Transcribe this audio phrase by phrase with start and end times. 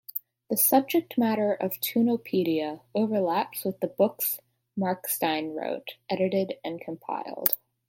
[0.49, 4.39] The subject matter of Toonopedia overlaps with the books
[4.75, 7.55] Markstein wrote, edited and compiled.